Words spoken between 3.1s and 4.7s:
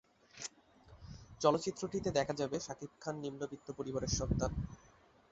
নিম্নবিত্ত পরিবারের সন্তান।